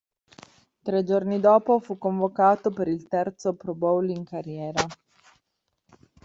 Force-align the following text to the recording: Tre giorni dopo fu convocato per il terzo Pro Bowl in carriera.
Tre 0.81 1.03
giorni 1.03 1.39
dopo 1.39 1.77
fu 1.79 1.99
convocato 1.99 2.71
per 2.71 2.87
il 2.87 3.07
terzo 3.07 3.53
Pro 3.53 3.75
Bowl 3.75 4.09
in 4.09 4.23
carriera. 4.23 4.81